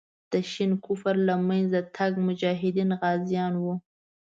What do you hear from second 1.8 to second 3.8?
تګ مجاهدین غازیان وو.